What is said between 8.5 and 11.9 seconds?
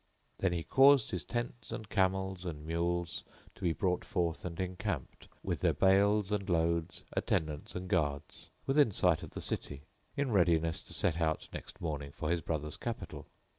within sight of the city, in readiness to set out next